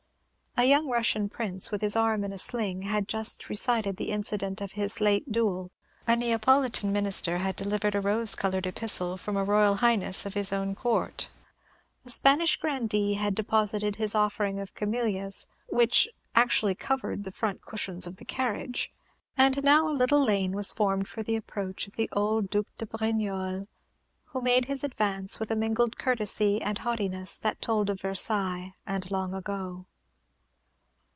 A 0.57 0.65
young 0.65 0.89
Russian 0.89 1.29
Prince, 1.29 1.71
with 1.71 1.79
his 1.81 1.95
arm 1.95 2.25
in 2.25 2.33
a 2.33 2.37
sling, 2.37 2.81
had 2.81 3.07
just 3.07 3.47
recited 3.47 3.95
the 3.95 4.09
incident 4.11 4.59
of 4.59 4.73
his' 4.73 4.99
late 4.99 5.31
duel; 5.31 5.71
a 6.05 6.17
Neapolitan 6.17 6.91
Minister 6.91 7.37
had 7.37 7.55
delivered 7.55 7.95
a 7.95 8.01
rose 8.01 8.35
colored 8.35 8.67
epistle 8.67 9.15
from 9.15 9.37
a 9.37 9.45
Royal 9.45 9.75
Highness 9.75 10.25
of 10.25 10.33
his 10.33 10.51
own 10.51 10.75
court. 10.75 11.29
A 12.05 12.09
Spanish 12.09 12.57
Grandee 12.57 13.13
had 13.13 13.33
deposited 13.33 13.95
his 13.95 14.13
offering 14.13 14.59
of 14.59 14.75
camellias, 14.75 15.47
which 15.69 16.07
actually 16.35 16.75
covered 16.75 17.23
the 17.23 17.31
front 17.31 17.61
cushions 17.61 18.05
of 18.05 18.17
the 18.17 18.25
carriage; 18.25 18.91
and 19.37 19.63
now 19.63 19.87
a 19.89 19.95
little 19.97 20.21
lane 20.23 20.51
was 20.51 20.73
formed 20.73 21.07
for 21.07 21.23
the 21.23 21.37
approach 21.37 21.87
of 21.87 21.95
the 21.95 22.09
old 22.11 22.49
Duke 22.49 22.67
de 22.77 22.85
Brignolles, 22.85 23.67
who 24.25 24.41
made 24.41 24.65
his 24.65 24.83
advance 24.83 25.39
with 25.39 25.49
a 25.49 25.55
mingled 25.55 25.97
courtesy 25.97 26.61
and 26.61 26.79
haughtiness 26.79 27.37
that 27.39 27.61
told 27.61 27.89
of 27.89 28.01
Versailles 28.01 28.73
and 28.85 29.09
long 29.09 29.33
ago. 29.33 29.85